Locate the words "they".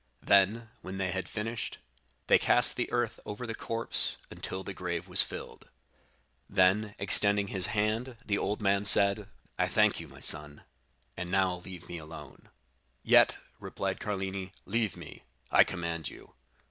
0.97-1.11, 2.25-2.39